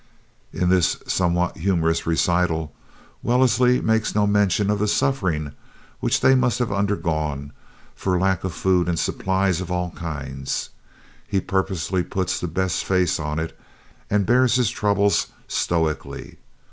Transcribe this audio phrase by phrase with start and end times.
[0.51, 2.73] In this somewhat humorous recital,
[3.21, 5.53] Wellesley makes no mention of the sufferings
[5.99, 7.53] which they must have undergone
[7.93, 10.71] from lack of food and supplies of all kinds.
[11.27, 13.55] He purposely puts the best face on it,
[14.09, 16.39] and bears his troubles stoically.